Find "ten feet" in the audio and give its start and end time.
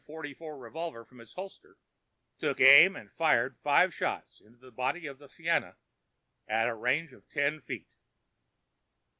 7.29-7.85